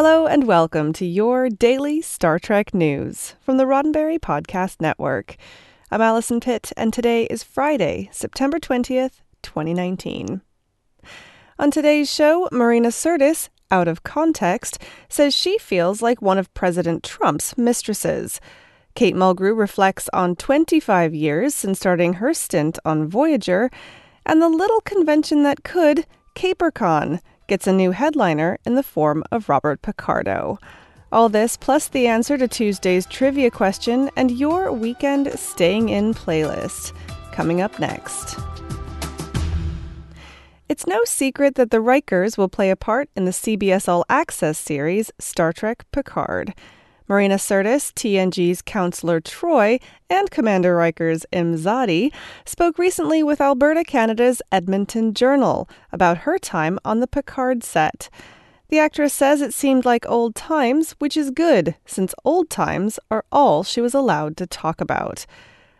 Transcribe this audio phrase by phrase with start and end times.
[0.00, 5.34] Hello and welcome to your daily Star Trek news from the Roddenberry Podcast Network.
[5.90, 10.40] I'm Allison Pitt, and today is Friday, September 20th, 2019.
[11.58, 17.02] On today's show, Marina Sirtis, out of context, says she feels like one of President
[17.02, 18.40] Trump's mistresses.
[18.94, 23.68] Kate Mulgrew reflects on 25 years since starting her stint on Voyager,
[24.24, 26.06] and the little convention that could,
[26.36, 30.58] CaperCon, gets a new headliner in the form of Robert Picardo.
[31.10, 36.92] All this plus the answer to Tuesday's trivia question and your weekend staying in playlist
[37.32, 38.38] coming up next.
[40.68, 44.58] It's no secret that the Rikers will play a part in the CBS All Access
[44.58, 46.54] series Star Trek Picard.
[47.08, 52.12] Marina Sirtis, TNG's counselor Troi, and Commander Riker's Imzadi
[52.44, 58.10] spoke recently with Alberta, Canada's Edmonton Journal about her time on the Picard set.
[58.68, 63.24] The actress says it seemed like old times, which is good, since old times are
[63.32, 65.24] all she was allowed to talk about.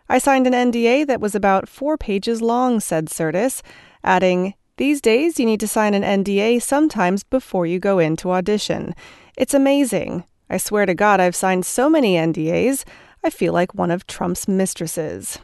[0.09, 3.61] I signed an NDA that was about four pages long, said Sirtis,
[4.03, 8.31] adding, These days you need to sign an NDA sometimes before you go in to
[8.31, 8.95] audition.
[9.37, 10.23] It's amazing.
[10.49, 12.83] I swear to God, I've signed so many NDAs,
[13.23, 15.39] I feel like one of Trump's mistresses.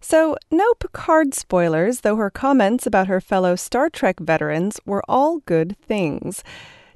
[0.00, 5.38] So, no Picard spoilers, though her comments about her fellow Star Trek veterans were all
[5.40, 6.44] good things.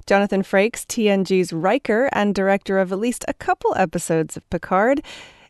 [0.05, 5.01] Jonathan Frakes, TNG's Riker and director of at least a couple episodes of Picard,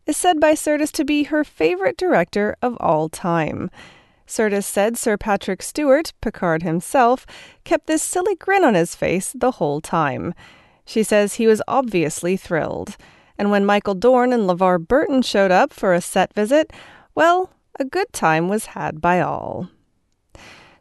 [0.07, 3.69] is said by Sirtis to be her favorite director of all time.
[4.25, 7.25] Sirtis said Sir Patrick Stewart, Picard himself,
[7.63, 10.33] kept this silly grin on his face the whole time.
[10.85, 12.97] She says he was obviously thrilled.
[13.37, 16.71] And when Michael Dorn and LeVar Burton showed up for a set visit,
[17.15, 19.69] well, a good time was had by all.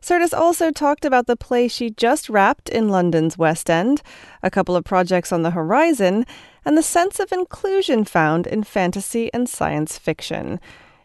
[0.00, 4.02] Sirtis also talked about the play she just wrapped in London's West End,
[4.42, 6.24] a couple of projects on the horizon,
[6.64, 10.58] and the sense of inclusion found in fantasy and science fiction.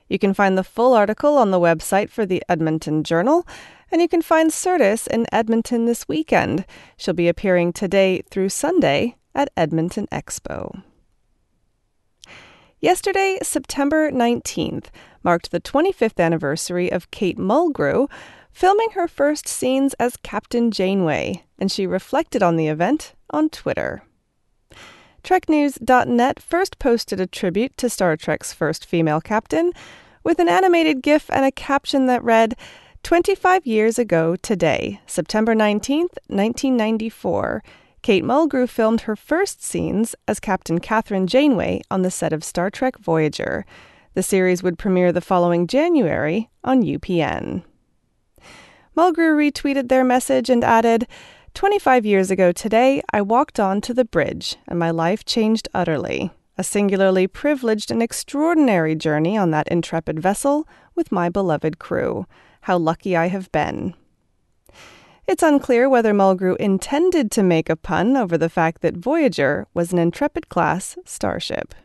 [0.07, 3.45] You can find the full article on the website for the Edmonton Journal,
[3.91, 6.65] and you can find Sirtis in Edmonton this weekend.
[6.97, 10.83] She'll be appearing today through Sunday at Edmonton Expo.
[12.79, 14.87] Yesterday, September 19th,
[15.23, 18.09] marked the 25th anniversary of Kate Mulgrew
[18.51, 24.03] filming her first scenes as Captain Janeway, and she reflected on the event on Twitter.
[25.23, 29.73] TrekNews.net first posted a tribute to Star Trek's first female captain
[30.23, 32.55] with an animated GIF and a caption that read,
[33.05, 37.61] 25 years ago today, September 19th, 1994,
[38.01, 42.71] Kate Mulgrew filmed her first scenes as Captain Kathryn Janeway on the set of Star
[42.71, 43.63] Trek Voyager.
[44.15, 47.63] The series would premiere the following January on UPN.
[48.97, 51.05] Mulgrew retweeted their message and added,
[51.53, 56.31] 25 years ago today, I walked onto the bridge and my life changed utterly.
[56.57, 62.25] A singularly privileged and extraordinary journey on that intrepid vessel with my beloved crew.
[62.65, 63.93] How lucky I have been.
[65.27, 69.93] It's unclear whether Mulgrew intended to make a pun over the fact that Voyager was
[69.93, 71.75] an Intrepid class starship.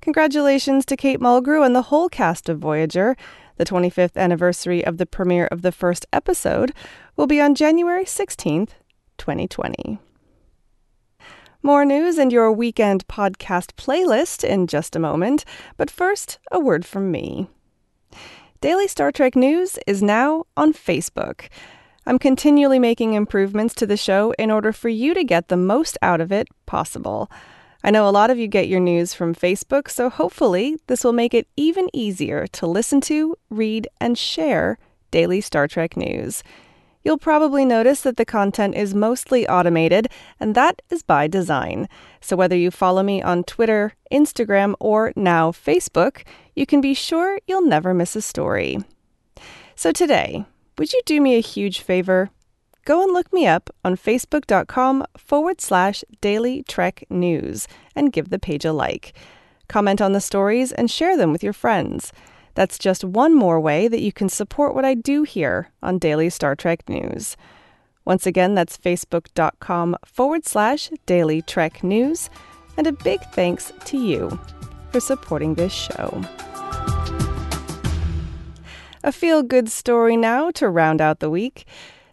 [0.00, 3.14] Congratulations to Kate Mulgrew and the whole cast of Voyager.
[3.58, 6.72] The 25th anniversary of the premiere of the first episode
[7.14, 8.70] will be on January 16th,
[9.18, 9.98] 2020.
[11.62, 15.44] More news and your weekend podcast playlist in just a moment,
[15.76, 17.50] but first, a word from me.
[18.60, 21.46] Daily Star Trek News is now on Facebook.
[22.04, 25.96] I'm continually making improvements to the show in order for you to get the most
[26.02, 27.30] out of it possible.
[27.84, 31.12] I know a lot of you get your news from Facebook, so hopefully this will
[31.12, 34.76] make it even easier to listen to, read, and share
[35.12, 36.42] daily Star Trek news.
[37.08, 40.08] You'll probably notice that the content is mostly automated,
[40.38, 41.88] and that is by design.
[42.20, 46.24] So whether you follow me on Twitter, Instagram, or now Facebook,
[46.54, 48.76] you can be sure you'll never miss a story.
[49.74, 50.44] So today,
[50.76, 52.28] would you do me a huge favor?
[52.84, 57.66] Go and look me up on facebook.com forward slash daily trek news
[57.96, 59.14] and give the page a like.
[59.66, 62.12] Comment on the stories and share them with your friends.
[62.58, 66.28] That's just one more way that you can support what I do here on Daily
[66.28, 67.36] Star Trek News.
[68.04, 72.28] Once again, that's facebook.com forward slash daily trek news.
[72.76, 74.40] And a big thanks to you,
[74.90, 76.20] for supporting this show.
[79.04, 81.64] A feel good story now to round out the week.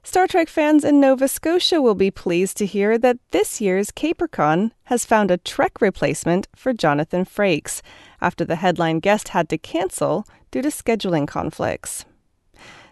[0.03, 4.69] Star Trek fans in Nova Scotia will be pleased to hear that this year's CaperCon
[4.83, 7.81] has found a Trek replacement for Jonathan Frakes
[8.25, 12.05] after the headline guest had to cancel due to scheduling conflicts.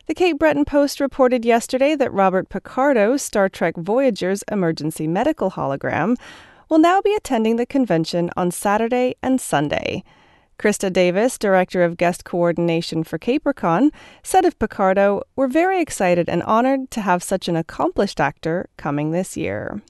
[0.05, 6.17] The Cape Breton Post reported yesterday that Robert Picardo, Star Trek Voyager's emergency medical hologram,
[6.69, 10.03] will now be attending the convention on Saturday and Sunday.
[10.59, 13.91] Krista Davis, Director of Guest Coordination for CaperCon,
[14.21, 19.11] said of Picardo, We're very excited and honored to have such an accomplished actor coming
[19.11, 19.81] this year.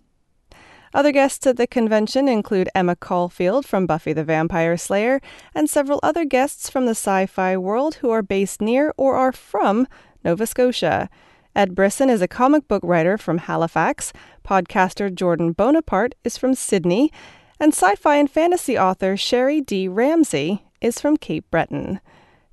[0.94, 5.22] Other guests at the convention include Emma Caulfield from Buffy the Vampire Slayer
[5.56, 9.32] and several other guests from the sci fi world who are based near or are
[9.32, 9.88] from
[10.24, 11.10] Nova Scotia.
[11.56, 14.14] Ed Brisson is a comic book writer from Halifax,
[14.44, 17.12] podcaster Jordan Bonaparte is from Sydney,
[17.60, 19.88] and sci fi and fantasy author Sherry D.
[19.88, 22.02] Ramsey is from Cape Breton.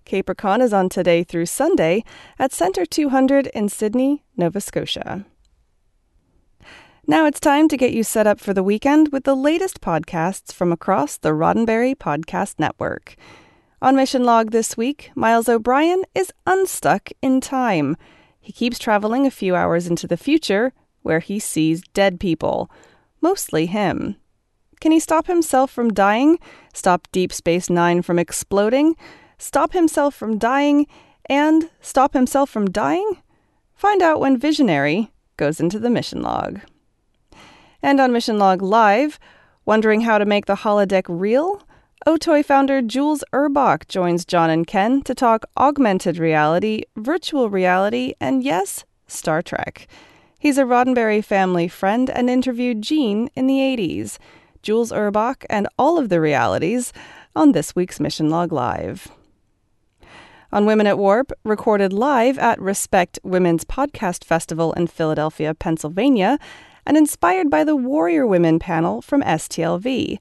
[0.06, 2.04] CaperCon is on today through Sunday
[2.38, 5.26] at Centre 200 in Sydney, Nova Scotia.
[7.10, 10.52] Now it's time to get you set up for the weekend with the latest podcasts
[10.52, 13.16] from across the Roddenberry Podcast Network.
[13.82, 17.96] On Mission Log this week, Miles O'Brien is unstuck in time.
[18.38, 20.72] He keeps traveling a few hours into the future,
[21.02, 22.70] where he sees dead people,
[23.20, 24.14] mostly him.
[24.80, 26.38] Can he stop himself from dying?
[26.72, 28.94] Stop Deep Space Nine from exploding?
[29.36, 30.86] Stop himself from dying?
[31.28, 33.14] And stop himself from dying?
[33.74, 36.60] Find out when Visionary goes into the mission log.
[37.82, 39.18] And on Mission Log Live,
[39.64, 41.62] wondering how to make the holodeck real?
[42.06, 48.42] Otoy founder Jules Urbach joins John and Ken to talk augmented reality, virtual reality, and
[48.42, 49.86] yes, Star Trek.
[50.38, 54.18] He's a Roddenberry family friend and interviewed Gene in the 80s.
[54.62, 56.92] Jules Urbach, and all of the realities
[57.34, 59.08] on this week's Mission Log Live.
[60.52, 66.38] On Women at Warp, recorded live at Respect Women's Podcast Festival in Philadelphia, Pennsylvania,
[66.86, 70.18] and inspired by the Warrior Women panel from STLV.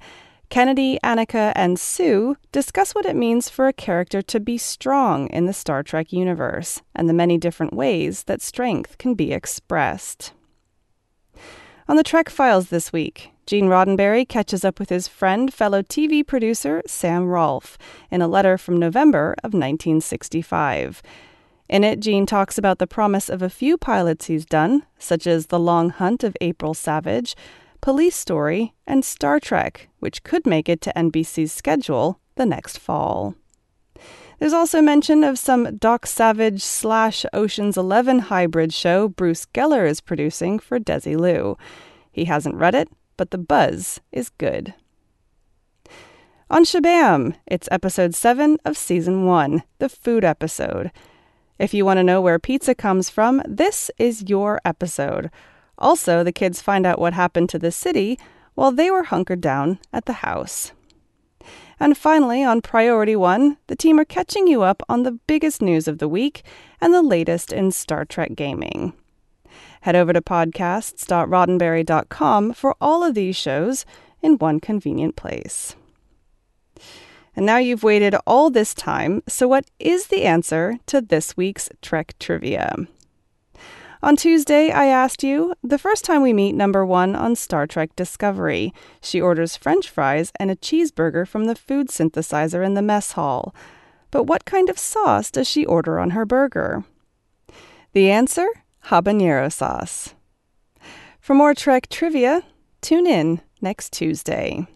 [0.50, 5.46] Kennedy, Annika, and Sue discuss what it means for a character to be strong in
[5.46, 10.34] the Star Trek universe and the many different ways that strength can be expressed.
[11.88, 16.26] On the Trek Files this week, Gene Roddenberry catches up with his friend, fellow TV
[16.26, 17.80] producer Sam Rolfe,
[18.12, 21.02] in a letter from November of 1965.
[21.70, 25.48] In it, Gene talks about the promise of a few pilots he's done, such as
[25.48, 27.36] The Long Hunt of April Savage,
[27.80, 33.36] Police Story, and Star Trek, which could make it to NBC's schedule the next fall.
[34.40, 40.02] There's also mention of some Doc Savage slash Ocean's Eleven hybrid show Bruce Geller is
[40.02, 41.56] producing for Desilu.
[42.12, 44.74] He hasn't read it, but the buzz is good.
[46.50, 50.92] On Shabam, it's episode 7 of season 1, the food episode.
[51.60, 55.30] If you want to know where pizza comes from, this is your episode.
[55.78, 58.18] Also, the kids find out what happened to the city
[58.56, 60.72] while they were hunkered down at the house.
[61.80, 65.88] And finally, on Priority One, the team are catching you up on the biggest news
[65.88, 66.44] of the week
[66.82, 68.94] and the latest in Star Trek gaming.
[69.82, 73.86] Head over to podcasts.roddenberry.com for all of these shows
[74.22, 75.76] in one convenient place.
[77.40, 81.70] And now you've waited all this time, so what is the answer to this week's
[81.82, 82.76] Trek trivia?
[84.04, 87.96] On Tuesday, I asked you, the first time we meet number one on Star Trek
[87.96, 93.14] Discovery, she orders french fries and a cheeseburger from the food synthesizer in the mess
[93.14, 93.56] hall.
[94.12, 96.84] But what kind of sauce does she order on her burger?
[97.94, 98.50] The answer?
[98.88, 100.14] habanero sauce.
[101.22, 102.44] For more Trek trivia,
[102.82, 104.68] tune in next Tuesday.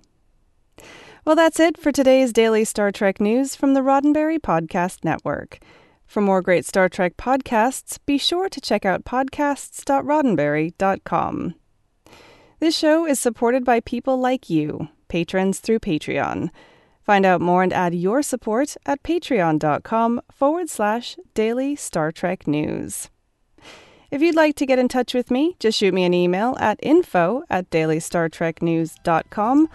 [1.26, 5.60] Well, that's it for today's daily Star Trek news from the Roddenberry Podcast Network.
[6.06, 11.56] For more great Star Trek podcasts, be sure to check out podcasts.roddenberry.com.
[12.60, 16.50] This show is supported by people like you, patrons through Patreon.
[17.04, 23.10] Find out more and add your support at patreon.com forward slash daily Star Trek news.
[24.12, 26.82] If you'd like to get in touch with me, just shoot me an email at
[26.84, 29.70] info at dailystartreknews.com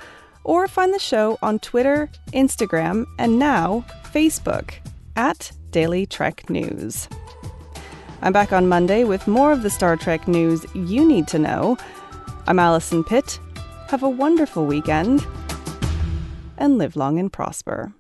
[0.49, 4.73] or find the show on Twitter, Instagram, and now Facebook
[5.15, 7.07] at Daily Trek News.
[8.23, 11.77] I'm back on Monday with more of the Star Trek news you need to know.
[12.47, 13.39] I'm Allison Pitt.
[13.89, 15.27] Have a wonderful weekend
[16.57, 17.93] and live long and prosper.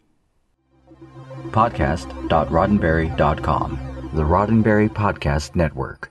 [1.51, 6.11] Podcast.roddenberry.com, the Roddenberry Podcast Network.